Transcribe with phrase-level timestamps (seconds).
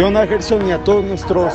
[0.00, 1.52] ¿Qué onda Gerson y a todos nuestros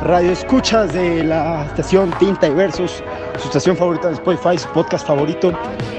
[0.00, 3.02] radioescuchas de la estación Tinta y Versos,
[3.38, 5.52] su estación favorita de Spotify, su podcast favorito?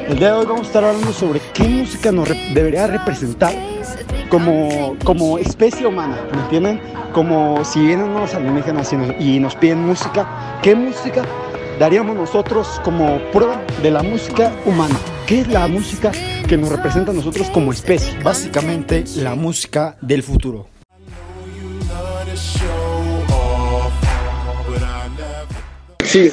[0.08, 3.54] El día de hoy vamos a estar hablando sobre qué música nos debería representar
[4.30, 6.82] como, como especie humana, ¿me entienden?
[7.14, 11.24] Como si vienen unos alienígenas y nos, y nos piden música, ¿qué música
[11.78, 14.96] daríamos nosotros como prueba de la música humana?
[15.28, 16.12] ¿Qué es la música
[16.48, 18.18] que nos representa a nosotros como especie?
[18.24, 20.75] Básicamente la música del futuro.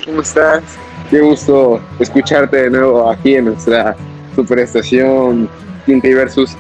[0.05, 0.63] ¿Cómo estás?
[1.11, 3.97] Qué gusto escucharte de nuevo aquí en nuestra
[4.37, 5.49] superestación
[5.85, 6.57] Tinta y Versus.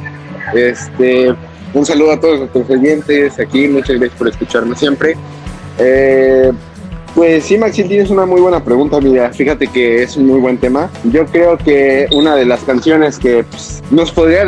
[0.53, 1.33] Este,
[1.73, 5.15] un saludo a todos nuestros oyentes aquí, muchas gracias por escucharme siempre.
[5.79, 6.51] Eh,
[7.15, 10.59] pues sí, Maxil, tienes una muy buena pregunta, mira, fíjate que es un muy buen
[10.59, 10.91] tema.
[11.05, 14.45] Yo creo que una de las canciones que pues, nos podría,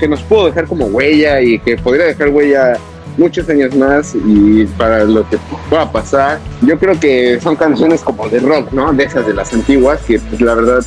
[0.00, 2.78] que nos pudo dejar como huella y que podría dejar huella
[3.16, 8.28] muchos años más y para lo que pueda pasar, yo creo que son canciones como
[8.28, 8.92] de rock, ¿no?
[8.92, 10.84] De esas de las antiguas que pues la verdad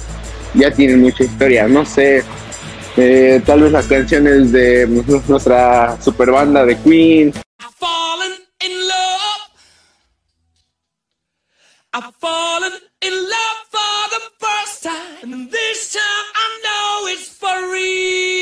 [0.54, 2.24] ya tienen mucha historia, no sé,
[2.98, 4.88] eh, tal vez las canciones de
[5.28, 7.34] nuestra super banda de Queen.
[11.94, 17.72] I've fallen in love for the first time, and this time I know it's for
[17.72, 18.37] real.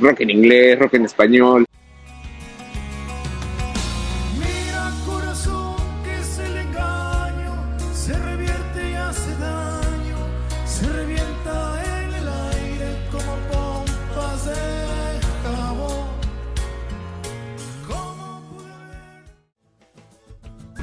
[0.00, 1.64] Rock en inglés, rock en español.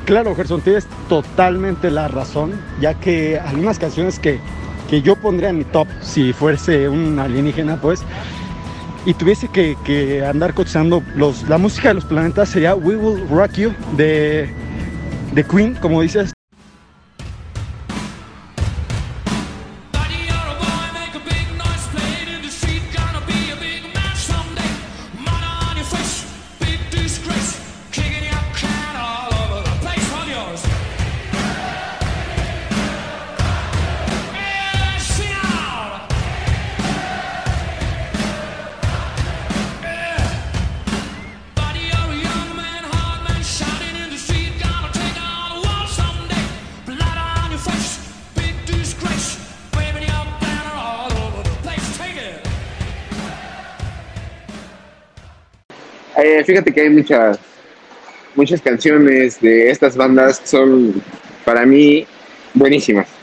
[0.05, 4.39] Claro, Gerson, tienes totalmente la razón, ya que algunas canciones que,
[4.88, 8.03] que yo pondría en mi top si fuese un alienígena, pues,
[9.06, 13.27] y tuviese que, que andar cotizando los, la música de los planetas sería We Will
[13.30, 14.49] Rock You de,
[15.33, 16.34] de Queen, como dices,
[56.45, 57.39] fíjate que hay muchas,
[58.36, 61.02] muchas canciones de estas bandas que son
[61.44, 62.06] para mí
[62.54, 63.14] buenísimas.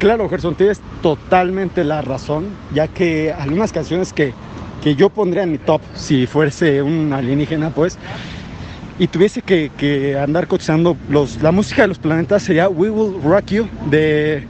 [0.00, 4.32] Claro, Gerson, tienes totalmente la razón, ya que algunas canciones que,
[4.82, 7.98] que yo pondría en mi top si fuese un alienígena, pues,
[8.98, 13.22] y tuviese que, que andar cotizando los, la música de los planetas sería We Will
[13.22, 14.46] Rock You de,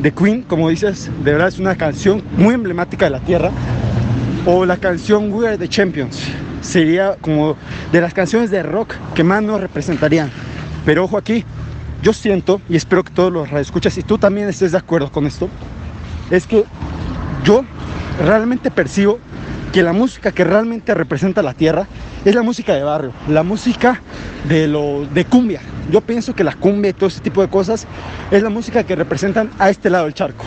[0.00, 3.52] de Queen, como dices, de verdad es una canción muy emblemática de la Tierra,
[4.44, 6.20] o la canción We Are the Champions,
[6.62, 7.56] sería como
[7.92, 10.32] de las canciones de rock que más nos representarían.
[10.84, 11.44] Pero ojo aquí,
[12.04, 15.24] yo siento, y espero que todos los radioescuchas y tú también estés de acuerdo con
[15.26, 15.48] esto,
[16.30, 16.64] es que
[17.44, 17.64] yo
[18.22, 19.18] realmente percibo
[19.72, 21.88] que la música que realmente representa la tierra
[22.26, 24.02] es la música de barrio, la música
[24.46, 25.62] de, lo, de cumbia.
[25.90, 27.86] Yo pienso que la cumbia y todo ese tipo de cosas
[28.30, 30.44] es la música que representan a este lado del charco.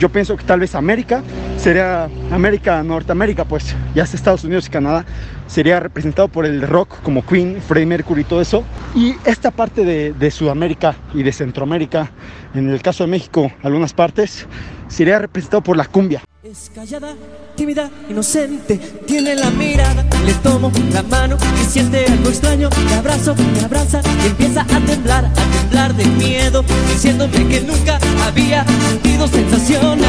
[0.00, 1.22] Yo pienso que tal vez América
[1.66, 5.04] sería América, Norteamérica, pues ya sea Estados Unidos y Canadá,
[5.48, 8.62] sería representado por el rock como Queen, Freddie Mercury y todo eso.
[8.94, 12.12] Y esta parte de, de, Sudamérica y de Centroamérica,
[12.54, 14.46] en el caso de México, algunas partes,
[14.86, 16.22] sería representado por la cumbia.
[16.44, 17.16] Es callada,
[17.56, 23.34] tímida, inocente, tiene la mirada, le tomo la mano y siente algo extraño, me abrazo,
[23.34, 29.26] me abraza y empieza a temblar, a temblar de miedo, diciéndome que nunca había sentido
[29.26, 30.04] sensación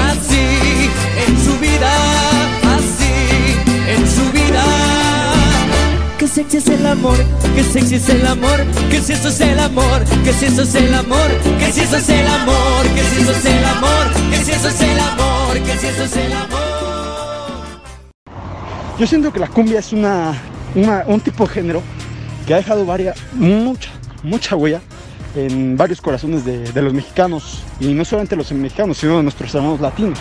[6.73, 7.17] es el amor,
[7.55, 10.75] que sexy es el amor, que si eso es el amor, que si eso es
[10.75, 11.29] el amor,
[11.59, 14.67] que si eso es el amor, que si eso es el amor, que si eso
[14.69, 16.57] es el amor, que si eso es el amor.
[18.99, 20.33] Yo siento que la cumbia es una,
[20.75, 21.81] una- un tipo de género
[22.45, 23.89] que ha dejado varia, mucha,
[24.23, 24.81] mucha huella
[25.35, 29.53] en varios corazones de, de los mexicanos y no solamente los mexicanos, sino de nuestros
[29.53, 30.17] hermanos latinos.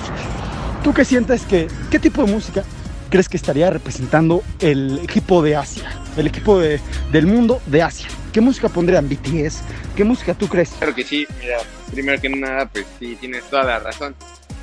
[0.84, 2.62] ¿Tú qué sientes que, qué tipo de música
[3.08, 5.84] crees que estaría representando el equipo de Asia,
[6.16, 6.80] el equipo de-
[7.12, 8.08] del mundo de Asia?
[8.32, 9.62] ¿Qué música pondrían BTS?
[9.96, 10.70] ¿Qué música tú crees?
[10.78, 11.58] Claro que sí, mira,
[11.90, 14.14] primero que nada, pues sí, tienes toda la razón.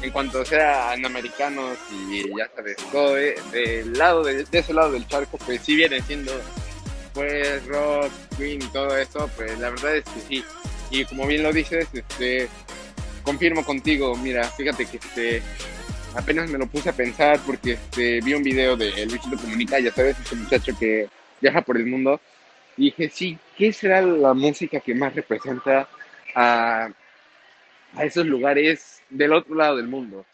[0.02, 5.08] En cuanto sean americanos y ya sabes, todo de- del lado de, ese lado del
[5.08, 6.32] charco, pues sí vienen siendo
[7.14, 10.44] pues rock, Queen y todo eso, pues la verdad es que sí.
[10.90, 12.50] Y como bien lo dices, este
[13.24, 15.42] confirmo contigo, mira, fíjate que este
[16.16, 19.92] apenas me lo puse a pensar porque este vi un video de Luisito Comunica, ya
[19.94, 21.08] sabes, ese muchacho que
[21.43, 22.21] viaja por el mundo.
[22.77, 25.89] Y dije, sí, ¿qué será la música que más representa
[26.35, 26.89] a,
[27.95, 30.25] a esos lugares del otro lado del mundo?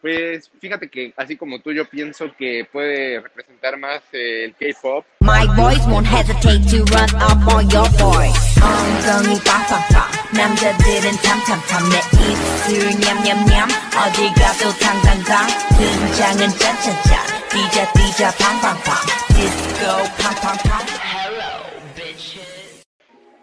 [0.00, 5.04] Pues fíjate que así como tú, yo pienso que puede representar más eh, el K-pop.
[5.20, 8.28] My boys won't hesitate to run up on your boy.
[8.62, 11.98] 엉덩이 빵빵빵 남자들은 탐탐탐 내
[12.30, 13.68] 입술 냠냠냠
[13.98, 15.46] 어디 가도 당당당
[15.78, 19.21] 등장은 짜짜짜 뛰자 뛰자 팡팡팡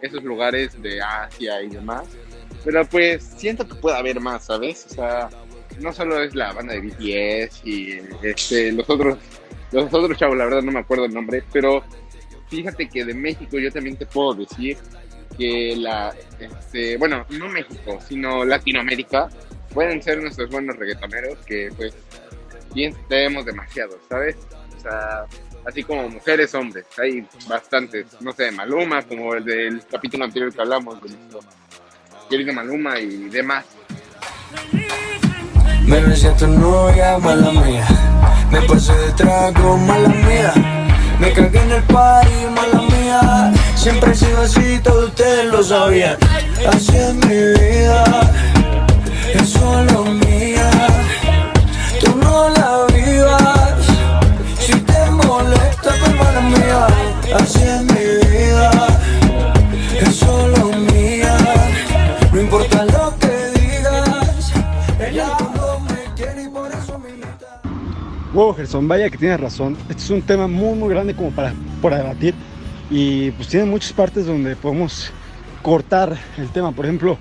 [0.01, 2.03] Esos lugares de Asia y demás.
[2.63, 4.85] Pero pues siento que puede haber más, ¿sabes?
[4.87, 5.29] O sea,
[5.79, 9.17] no solo es la banda de BTS y este, los otros,
[9.71, 11.83] los otros chavos, la verdad no me acuerdo el nombre, pero
[12.49, 14.77] fíjate que de México yo también te puedo decir
[15.37, 19.29] que la, este, bueno, no México, sino Latinoamérica,
[19.73, 21.93] pueden ser nuestros buenos reggaetoneros que pues
[22.73, 24.35] bien tenemos demasiado, ¿sabes?
[24.77, 25.25] O sea,
[25.65, 30.61] así como mujeres, hombres, hay bastantes, no sé, Maluma, como el del capítulo anterior que
[30.61, 31.39] hablamos, de nuestro
[32.29, 33.65] querido Maluma y demás.
[35.85, 37.85] Me besé a tu novia, mala mía.
[38.51, 40.53] Me pasé de trago, mala mía.
[41.19, 43.53] Me cagué en el party, mala mía.
[43.75, 46.17] Siempre he sido así, todos ustedes lo sabían.
[46.67, 48.31] Así es mi vida,
[49.33, 50.30] es solo mía.
[57.33, 58.71] Así es mi vida,
[60.01, 61.37] es solo mía.
[62.33, 64.51] No importa lo que digas,
[64.99, 67.61] ella no me quiere y por eso me imita.
[68.33, 69.77] Wow, Gerson, vaya que tienes razón.
[69.89, 72.35] Este es un tema muy, muy grande como para, para debatir.
[72.89, 75.13] Y pues tiene muchas partes donde podemos
[75.61, 76.73] cortar el tema.
[76.73, 77.17] Por ejemplo,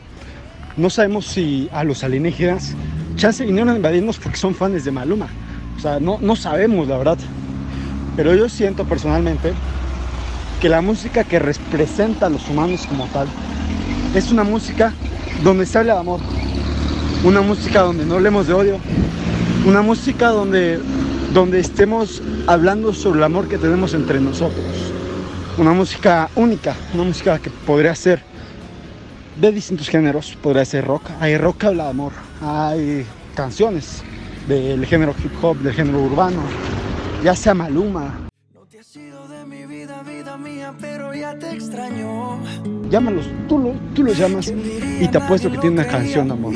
[0.77, 2.75] no sabemos si a los alienígenas
[3.15, 5.29] chance vinieron a invadirnos porque son fans de Maluma.
[5.77, 7.19] O sea, no, no sabemos, la verdad.
[8.17, 9.53] Pero yo siento personalmente
[10.61, 13.27] que la música que representa a los humanos como tal
[14.15, 14.93] es una música
[15.43, 16.21] donde se habla de amor.
[17.25, 18.79] Una música donde no hablemos de odio.
[19.67, 20.79] Una música donde,
[21.33, 24.65] donde estemos hablando sobre el amor que tenemos entre nosotros.
[25.57, 28.23] Una música única, una música que podría ser
[29.41, 31.11] de distintos géneros, podría ser rock.
[31.21, 32.13] Hay rock que habla de amor,
[32.43, 34.03] hay canciones
[34.47, 36.43] del género hip hop, del género urbano,
[37.23, 38.31] ya sea Maluma,
[40.79, 42.39] pero ya te extraño.
[42.91, 44.53] llámalos, tú, lo- tú los llamas
[45.01, 46.53] y te apuesto que tiene una canción de amor.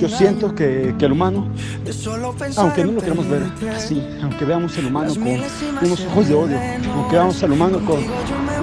[0.00, 1.46] Yo siento que, que el humano,
[2.56, 3.42] aunque no lo queramos ver
[3.76, 5.28] así, aunque veamos el humano con
[5.86, 6.56] unos ojos de odio,
[6.96, 7.98] aunque veamos al humano con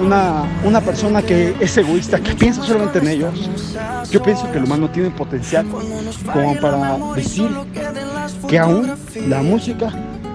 [0.04, 3.50] una, una persona que es egoísta, que piensa solamente en ellos,
[4.10, 5.64] yo pienso que el humano tiene potencial
[6.32, 7.48] como para decir
[8.48, 8.90] que aún
[9.28, 9.90] la música,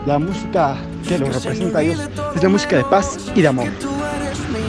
[0.05, 3.67] la música que lo representa a ellos, es la música de paz y de amor.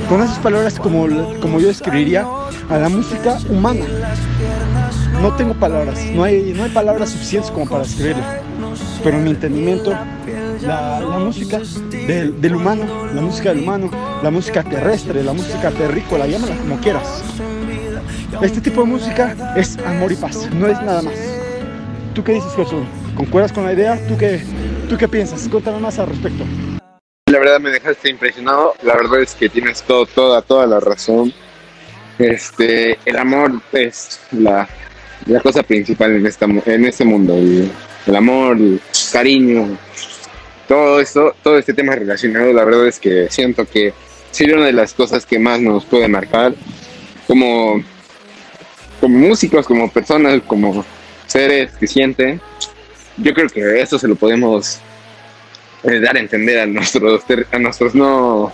[0.08, 1.06] Con esas palabras como,
[1.40, 2.26] como yo describiría
[2.70, 3.84] a la música humana.
[5.20, 8.40] No tengo palabras, no hay, no hay palabras suficientes como para describirla.
[9.04, 9.92] Pero en mi entendimiento,
[10.62, 11.60] la, la música
[11.90, 12.84] del, del humano,
[13.14, 13.90] la música del humano,
[14.22, 17.22] la música terrestre, la música terrícola, llámala como quieras.
[18.40, 21.14] Este tipo de música es amor y paz, no es nada más.
[22.14, 22.84] ¿Tú qué dices, Jesús?
[23.14, 23.98] ¿Concuerdas con la idea?
[24.08, 24.40] ¿Tú qué,
[24.88, 25.48] ¿Tú qué piensas?
[25.48, 26.44] Cuéntame más al respecto.
[27.28, 28.74] La verdad me dejaste impresionado.
[28.82, 31.32] La verdad es que tienes todo, toda, toda la razón.
[32.18, 34.66] Este, el amor es la,
[35.26, 37.34] la cosa principal en, esta, en este mundo.
[37.36, 38.80] El, amor, el
[39.12, 39.76] cariño,
[40.66, 43.92] todo esto, todo este tema relacionado, la verdad es que siento que
[44.30, 46.54] sería una de las cosas que más nos puede marcar
[47.26, 47.84] como,
[49.02, 50.82] como músicos, como personas, como
[51.26, 52.40] seres que sienten.
[53.18, 54.80] Yo creo que eso se lo podemos
[55.84, 58.52] eh, dar a entender a nuestros, a nuestros no,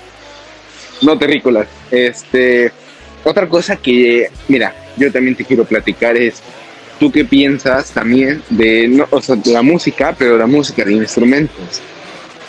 [1.02, 1.68] no terrícolas.
[1.90, 2.70] Este,
[3.24, 6.42] otra cosa que, mira, yo también te quiero platicar es,
[7.00, 10.92] ¿tú qué piensas también de, no, o sea, de la música, pero la música de
[10.92, 11.82] instrumentos?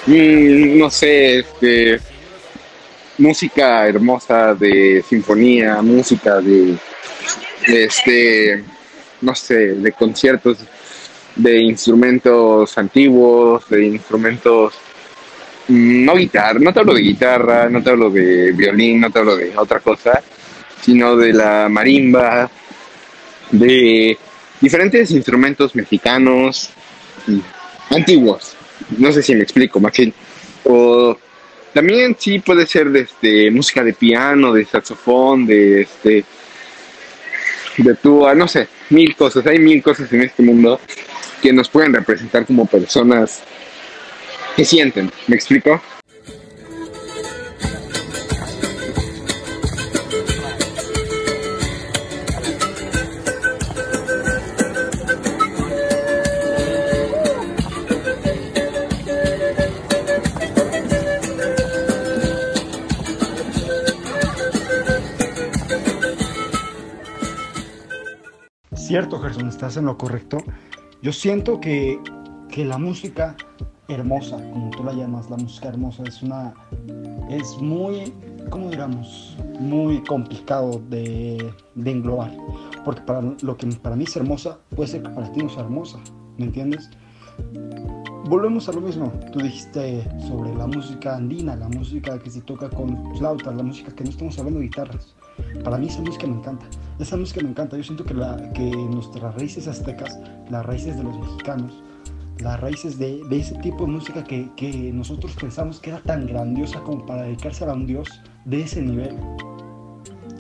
[0.06, 2.00] Mm, no sé, este,
[3.18, 6.76] música hermosa de sinfonía, música de,
[7.68, 8.64] este,
[9.22, 10.58] no sé, de conciertos
[11.36, 14.74] de instrumentos antiguos, de instrumentos
[15.68, 19.20] mm, no guitarra, no te hablo de guitarra, no te hablo de violín, no te
[19.20, 20.24] hablo de otra cosa,
[20.82, 22.50] sino de la marimba,
[23.52, 24.18] de
[24.62, 26.70] diferentes instrumentos mexicanos
[27.90, 28.56] antiguos.
[28.98, 30.14] No sé si me explico, Maxine.
[30.64, 31.18] O
[31.74, 36.24] también sí puede ser de este, música de piano, de saxofón, de este
[37.78, 39.46] de tuba, no sé, mil cosas.
[39.48, 40.80] Hay mil cosas en este mundo
[41.46, 43.44] que nos pueden representar como personas
[44.56, 45.12] que sienten.
[45.28, 45.80] ¿Me explico?
[68.76, 70.40] Cierto, Gerson, estás en lo correcto.
[71.06, 72.00] Yo siento que,
[72.50, 73.36] que la música
[73.88, 76.52] hermosa, como tú la llamas, la música hermosa es una
[77.30, 78.12] es muy,
[78.50, 79.38] ¿cómo digamos?
[79.60, 82.36] Muy complicado de, de, englobar.
[82.84, 85.62] Porque para lo que para mí es hermosa, puede ser que para ti no sea
[85.62, 86.00] hermosa.
[86.40, 86.90] ¿Me entiendes?
[88.28, 89.14] Volvemos a lo mismo.
[89.32, 93.94] Tú dijiste sobre la música andina, la música que se toca con flauta, la música
[93.94, 95.16] que no estamos hablando de guitarras.
[95.64, 96.66] Para mí esa música me encanta.
[96.98, 97.78] Esa música me encanta.
[97.78, 101.84] Yo siento que, la, que nuestras raíces aztecas, las raíces de los mexicanos,
[102.40, 106.26] las raíces de, de ese tipo de música que, que, nosotros pensamos que era tan
[106.26, 108.10] grandiosa como para dedicarse a un dios
[108.46, 109.16] de ese nivel.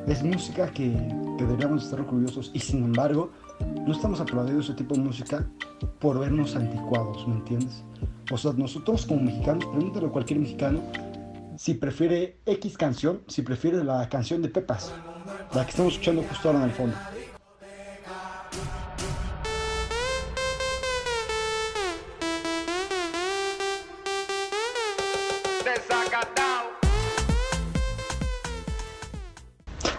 [0.07, 0.91] Es música que,
[1.37, 3.31] que deberíamos estar orgullosos y sin embargo
[3.85, 5.45] no estamos aplaudiendo ese tipo de música
[5.99, 7.83] por vernos anticuados, ¿me entiendes?
[8.31, 10.81] O sea, nosotros como mexicanos, pregúntale a cualquier mexicano
[11.57, 14.93] si prefiere X canción, si prefiere la canción de Pepas,
[15.53, 16.95] la que estamos escuchando justo ahora en el fondo.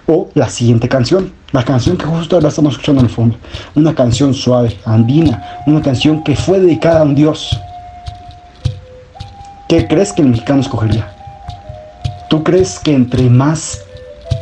[0.08, 3.36] O la siguiente canción, la canción que justo ahora estamos escuchando en el fondo.
[3.74, 7.58] Una canción suave, andina, una canción que fue dedicada a un dios.
[9.68, 11.12] ¿Qué crees que el mexicano escogería?
[12.30, 13.80] ¿Tú crees que entre más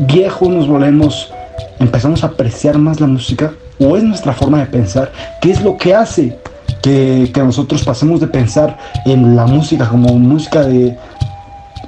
[0.00, 1.32] viejos nos volvemos,
[1.78, 3.52] empezamos a apreciar más la música?
[3.78, 5.10] ¿O es nuestra forma de pensar?
[5.40, 6.38] ¿Qué es lo que hace
[6.82, 10.98] que, que nosotros pasemos de pensar en la música como música de...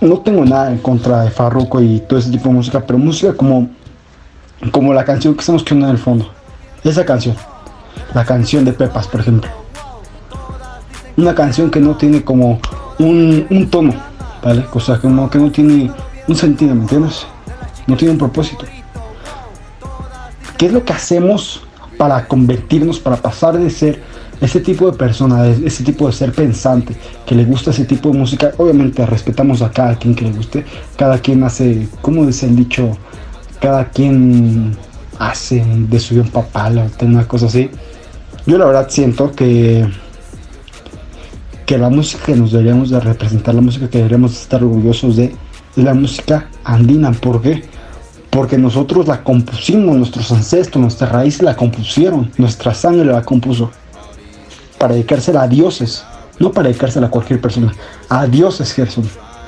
[0.00, 3.33] No tengo nada en contra de Farruko y todo ese tipo de música, pero música
[3.35, 3.69] como,
[4.71, 6.31] como la canción que estamos escuchando en el fondo.
[6.85, 7.37] Esa canción.
[8.14, 9.50] La canción de Pepas, por ejemplo.
[11.16, 12.61] Una canción que no tiene como
[12.99, 13.95] un, tono
[14.43, 14.64] ¿vale?
[14.73, 15.90] Que no, que no tiene
[16.28, 17.26] un sentido, ¿me entiendes?
[17.87, 18.64] No tiene un propósito.
[20.59, 21.62] ¿Qué es lo que hacemos
[21.97, 24.02] para convertirnos, para pasar de ser
[24.40, 28.19] ese tipo de persona, ese tipo de ser pensante, que le gusta ese tipo de
[28.19, 28.52] música?
[28.59, 30.64] Obviamente respetamos a cada quien que le guste,
[30.97, 32.97] cada quien hace, como dice el dicho,
[33.61, 34.76] cada quien
[35.19, 37.71] hace de suyo un papal o una cosa así.
[38.47, 39.87] Yo la verdad siento que
[41.66, 45.35] que la música que nos deberíamos de representar, la música que deberíamos estar orgullosos de,
[45.76, 47.11] es la música andina.
[47.11, 47.64] ¿Por qué?
[48.31, 53.73] Porque nosotros la compusimos, nuestros ancestros, nuestra raíz la compusieron, nuestra sangre la compuso.
[54.78, 56.04] Para dedicársela a dioses,
[56.38, 57.73] no para dedicársela a cualquier persona,
[58.09, 59.04] a dioses, Gerson,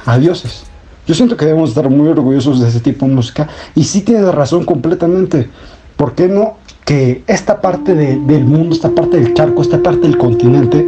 [0.07, 0.65] a dioses.
[1.07, 4.35] Yo siento que debemos estar muy orgullosos de ese tipo de música y sí tienes
[4.35, 5.49] razón completamente.
[5.97, 10.17] ¿Por qué no que esta parte del mundo, esta parte del charco, esta parte del
[10.17, 10.87] continente,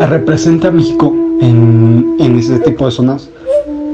[0.00, 3.28] representa a México en, ese tipo de zonas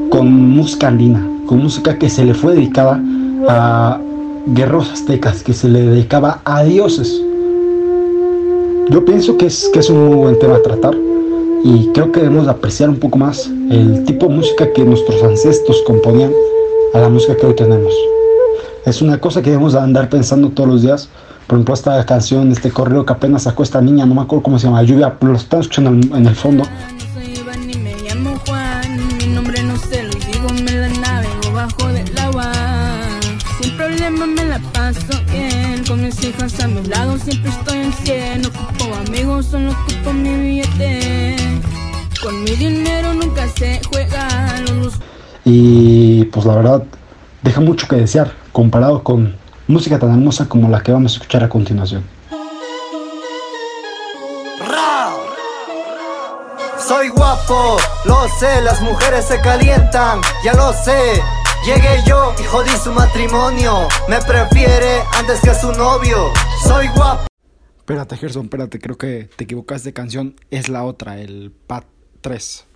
[0.09, 3.01] con música andina, con música que se le fue dedicada
[3.49, 4.01] a
[4.47, 7.23] guerreros aztecas, que se le dedicaba a dioses.
[8.91, 10.97] Yo pienso que es, que es un muy buen tema a tratar
[11.63, 15.81] y creo que debemos apreciar un poco más el tipo de música que nuestros ancestros
[15.87, 16.33] componían
[16.95, 17.95] a la música que hoy tenemos.
[18.85, 21.09] es una cosa que debemos andar pensando todos los días.
[21.47, 24.59] Por ejemplo, esta canción, este correo que apenas sacó esta niña, no me acuerdo cómo
[24.59, 26.65] se llama, Lluvia, lo están escuchando en, el fondo.
[37.21, 38.43] Siempre estoy en 100.
[38.43, 41.37] No ocupo amigos, solo ocupo mi billete.
[42.23, 44.29] Con mi dinero nunca se juega,
[44.69, 44.95] los
[45.45, 46.83] Y pues la verdad,
[47.43, 49.35] deja mucho que desear comparado con
[49.67, 52.05] música tan hermosa como la que vamos a escuchar a continuación.
[56.87, 61.23] Soy guapo, lo sé, las mujeres se calientan, ya lo sé.
[61.65, 66.33] Llegué yo y jodí su matrimonio, me prefiere antes que su novio.
[66.67, 67.27] Soy guapo.
[67.77, 70.37] Espérate, Gerson, espérate, creo que te equivocas de canción.
[70.51, 71.85] Es la otra, el Pat
[72.23, 72.67] 3.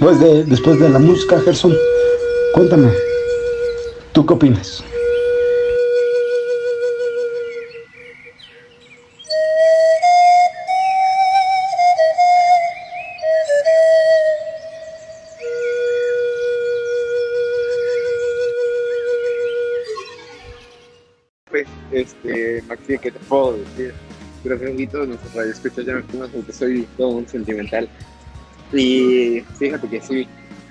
[0.00, 1.76] Después de, después de la música, Gerson,
[2.54, 2.90] cuéntame,
[4.14, 4.82] ¿tú qué opinas?
[21.50, 23.92] Pues, este, Maxi, ¿qué te puedo decir?
[24.42, 27.86] Creo que aquí todos nuestros radioescuchas ya me conocen porque soy todo un sentimental.
[28.72, 30.28] Y fíjate que sí,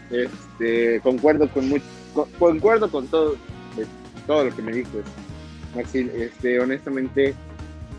[0.09, 3.33] este, concuerdo con mucho, con- concuerdo con todo,
[3.77, 3.85] eh,
[4.25, 5.03] todo lo que me dices,
[5.75, 6.09] Maxi.
[6.15, 7.33] Este, honestamente,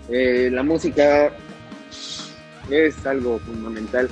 [0.09, 1.31] eh, la música
[2.71, 4.09] es algo fundamental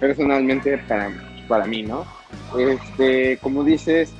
[0.00, 1.10] personalmente para,
[1.48, 2.06] para mí, ¿no?
[2.58, 4.10] Este, como dices,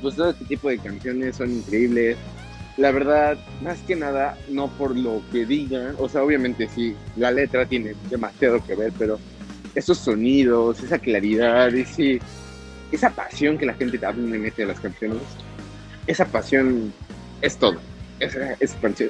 [0.00, 2.16] pues todo este tipo de canciones son increíbles.
[2.76, 7.30] La verdad, más que nada, no por lo que digan, o sea, obviamente sí, la
[7.30, 9.18] letra tiene demasiado que ver, pero
[9.74, 12.20] esos sonidos, esa claridad, ese,
[12.92, 15.22] esa pasión que la gente también le mete a las canciones,
[16.06, 16.92] esa pasión
[17.40, 17.76] es todo.
[18.20, 18.56] Esa,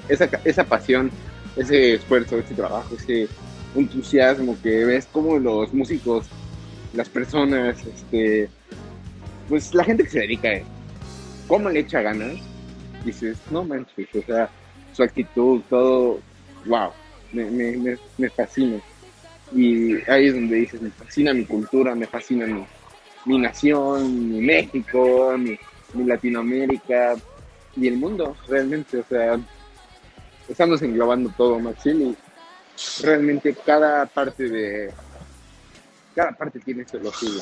[0.08, 1.10] esa, esa pasión,
[1.56, 3.28] ese esfuerzo, ese trabajo, ese
[3.74, 6.26] entusiasmo que ves como los músicos,
[6.94, 8.48] las personas, este,
[9.48, 10.68] pues la gente que se dedica a esto,
[11.46, 12.36] cómo le echa ganas,
[13.04, 14.48] dices, no manches, o sea,
[14.92, 16.20] su actitud, todo,
[16.66, 16.90] wow,
[17.32, 18.80] me, me, me, me fascina.
[19.52, 22.64] Y ahí es donde dices, me fascina mi cultura, me fascina mi,
[23.26, 25.56] mi nación, mi México, mi,
[25.92, 27.14] mi Latinoamérica
[27.76, 29.38] y el mundo, realmente, o sea,
[30.48, 34.92] estamos englobando todo, Maxil, y realmente cada parte de,
[36.14, 37.40] cada parte tiene su lo suyo.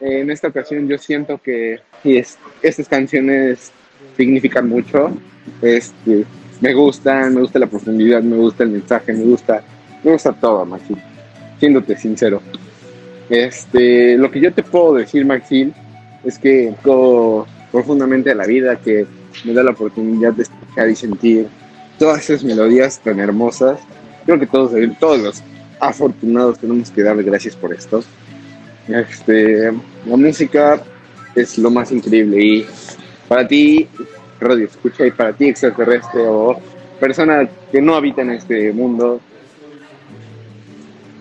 [0.00, 3.70] En esta ocasión yo siento que es- estas canciones
[4.16, 5.16] significan mucho,
[5.60, 6.24] este,
[6.60, 9.62] me gustan, me gusta la profundidad, me gusta el mensaje, me gusta,
[10.02, 10.96] me gusta todo, Maxil,
[11.62, 12.42] siéndote sincero.
[13.30, 15.72] Este, lo que yo te puedo decir, Maxil,
[16.24, 19.06] es que go profundamente a la vida, que
[19.44, 21.46] me da la oportunidad de escuchar y sentir
[22.00, 23.78] todas esas melodías tan hermosas.
[24.24, 25.42] Creo que todos, todos los
[25.78, 28.02] afortunados tenemos que darle gracias por esto.
[28.88, 29.70] Este,
[30.04, 30.82] la música
[31.36, 32.66] es lo más increíble y
[33.28, 33.86] para ti,
[34.40, 36.60] radio escucha, y para ti, extraterrestre o
[36.98, 39.20] persona que no habita en este mundo,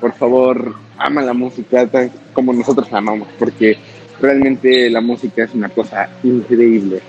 [0.01, 3.77] por favor, ama la música tan como nosotros la amamos, porque
[4.19, 6.99] realmente la música es una cosa increíble.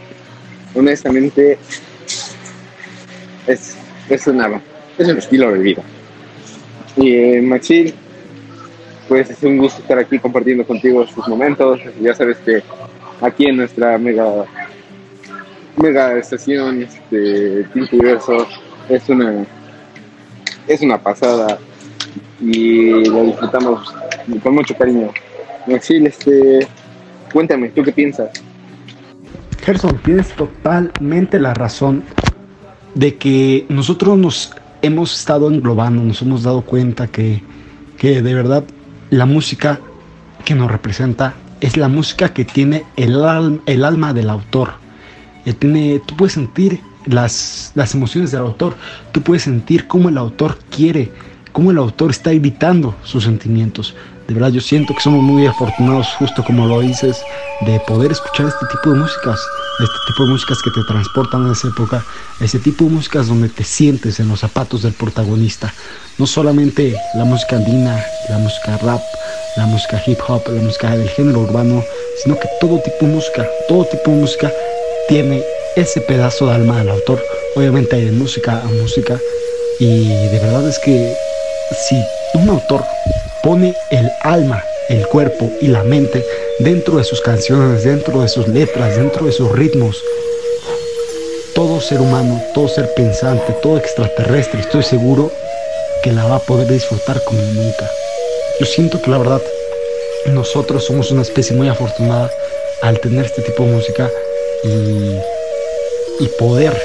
[0.75, 1.59] Honestamente,
[3.47, 3.77] es,
[4.09, 4.61] es, una,
[4.99, 5.83] es un estilo de vida.
[6.97, 7.95] Y eh, Maxil,
[9.09, 11.81] pues es un gusto estar aquí compartiendo contigo estos momentos.
[12.01, 12.63] Ya sabes que
[13.23, 14.45] aquí en nuestra mega
[15.77, 18.47] mega estación este Tinto Universo
[18.91, 19.47] es una
[20.69, 21.59] es una pasada
[22.41, 23.95] y lo disfrutamos
[24.43, 25.11] con mucho cariño.
[25.67, 26.67] Maxil, este
[27.33, 28.31] cuéntame, ¿tú qué piensas?
[29.65, 32.03] Gerson, tienes totalmente la razón
[32.95, 37.43] de que nosotros nos hemos estado englobando, nos hemos dado cuenta que,
[37.97, 38.65] que de verdad
[39.11, 39.79] la música
[40.45, 44.73] que nos representa es la música que tiene el, al- el alma del autor.
[45.47, 48.75] Eh, tiene, tú puedes sentir las, las emociones del autor,
[49.13, 51.11] tú puedes sentir cómo el autor quiere,
[51.53, 53.95] cómo el autor está evitando sus sentimientos.
[54.27, 57.23] De verdad, yo siento que somos muy afortunados, justo como lo dices,
[57.67, 59.39] de poder escuchar este tipo de músicas,
[59.81, 62.05] este tipo de músicas que te transportan a esa época,
[62.41, 65.73] ese tipo de músicas donde te sientes en los zapatos del protagonista.
[66.19, 69.03] No solamente la música andina, la música rap,
[69.57, 71.83] la música hip hop, la música del género urbano,
[72.23, 74.53] sino que todo tipo de música, todo tipo de música
[75.09, 75.43] tiene
[75.77, 77.21] ese pedazo de alma del autor.
[77.57, 79.19] Obviamente hay de música a música
[79.79, 81.13] y de verdad es que
[81.75, 81.97] si
[82.35, 82.85] un autor
[83.43, 86.25] pone el alma, el cuerpo y la mente
[86.59, 90.03] dentro de sus canciones, dentro de sus letras, dentro de sus ritmos,
[91.55, 95.31] todo ser humano, todo ser pensante, todo extraterrestre, estoy seguro
[96.03, 97.91] que la va a poder disfrutar como nunca.
[98.61, 99.43] Yo siento que la verdad,
[100.27, 102.31] nosotros somos una especie muy afortunada
[102.83, 104.11] al tener este tipo de música
[104.65, 106.81] y, y poder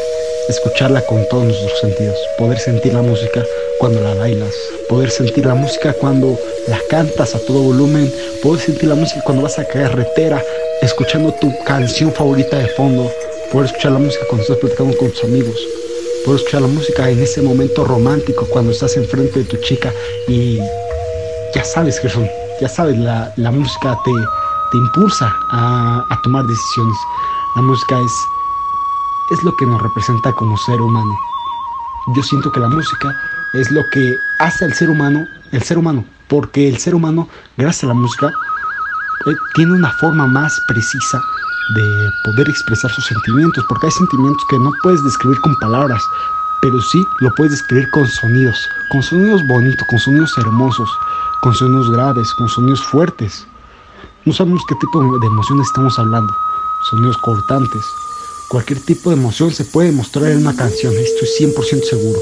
[0.49, 3.43] escucharla con todos nuestros sentidos, poder sentir la música
[3.79, 4.53] cuando la bailas,
[4.89, 6.37] poder sentir la música cuando
[6.67, 8.11] la cantas a todo volumen,
[8.41, 10.41] poder sentir la música cuando vas a carretera,
[10.81, 13.11] escuchando tu canción favorita de fondo,
[13.51, 15.55] poder escuchar la música cuando estás platicando con tus amigos,
[16.25, 19.93] poder escuchar la música en ese momento romántico cuando estás enfrente de tu chica
[20.27, 20.59] y
[21.53, 22.27] ya sabes, Gerson,
[22.61, 24.11] ya sabes, la, la música te,
[24.71, 26.97] te impulsa a, a tomar decisiones.
[27.55, 28.11] La música es
[29.29, 31.19] es lo que nos representa como ser humano.
[32.15, 33.13] Yo siento que la música
[33.53, 37.85] es lo que hace al ser humano el ser humano, porque el ser humano, gracias
[37.85, 38.27] a la música,
[39.25, 41.21] eh, tiene una forma más precisa
[41.75, 46.01] de poder expresar sus sentimientos, porque hay sentimientos que no puedes describir con palabras,
[46.61, 50.89] pero sí lo puedes describir con sonidos, con sonidos bonitos, con sonidos hermosos,
[51.41, 53.47] con sonidos graves, con sonidos fuertes.
[54.25, 56.33] No sabemos qué tipo de emociones estamos hablando,
[56.89, 57.85] sonidos cortantes,
[58.47, 62.19] Cualquier tipo de emoción se puede mostrar en una canción, estoy 100% seguro.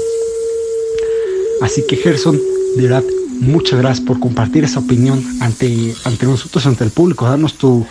[1.62, 2.38] Así que Gerson,
[2.76, 3.04] de verdad,
[3.40, 7.86] muchas gracias por compartir esa opinión ante, ante nosotros, ante el público, darnos tu,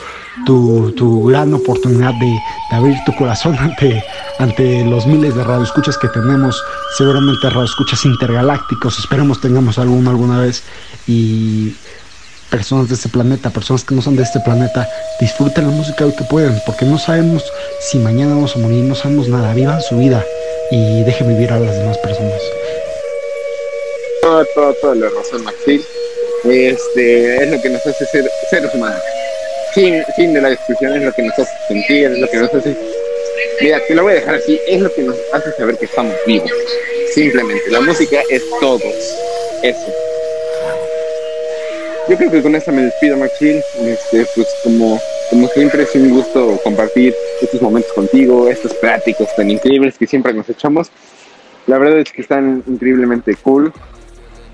[0.45, 2.39] tu, gran oportunidad de,
[2.71, 4.03] abrir tu corazón ante,
[4.39, 6.61] ante los miles de radioescuchas que tenemos,
[6.97, 10.63] seguramente radioescuchas intergalácticos, esperemos tengamos alguno alguna vez
[11.07, 11.75] y
[12.49, 14.87] personas de este planeta, personas que no son de este planeta,
[15.19, 17.43] disfruten la música hoy que pueden, porque no sabemos
[17.79, 20.23] si mañana vamos a morir, no sabemos nada, vivan su vida
[20.71, 22.39] y dejen vivir a las demás personas.
[24.25, 25.85] Toda, toda, toda la razón, Maxil.
[26.45, 28.99] Este, es lo que nos hace ser seres humanos.
[29.75, 32.51] Fin, fin de la discusión, es lo que nos hace sentir, es lo que nos
[32.51, 32.75] hace...
[33.61, 36.15] Mira, te lo voy a dejar así, es lo que nos hace saber que estamos
[36.25, 36.49] vivos.
[37.13, 38.79] Simplemente, la música es todo.
[39.61, 39.93] Eso
[42.07, 43.61] yo creo que con esta me despido, Maxil.
[43.83, 49.51] Este, pues como, como siempre es un gusto compartir estos momentos contigo, estos pláticos tan
[49.51, 50.89] increíbles que siempre nos echamos.
[51.67, 53.71] La verdad es que están increíblemente cool.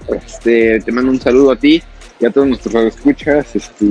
[0.08, 1.82] Este, te mando un saludo a ti
[2.20, 3.56] y a todos nuestros escuchas.
[3.56, 3.86] Este,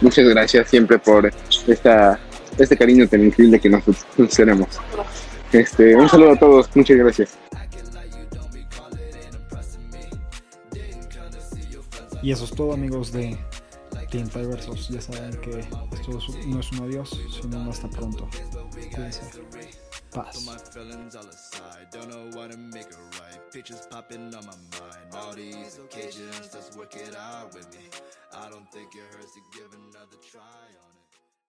[0.00, 1.32] muchas gracias siempre por
[1.66, 2.18] esta,
[2.58, 3.84] este cariño tan increíble que nos
[4.34, 4.68] tenemos.
[5.52, 7.38] Este, un saludo a todos, muchas gracias.
[12.22, 13.36] Y eso es todo amigos de
[14.10, 14.88] Tinta y Versos.
[14.88, 18.28] Ya saben que esto no es un adiós, sino hasta pronto.
[18.94, 19.22] Cuídense.
[20.12, 20.48] Paz.
[23.52, 25.14] Pictures popping on my mind.
[25.14, 27.84] All these occasions, let's work it out with me.
[28.34, 30.71] I don't think it hurts to give another try it.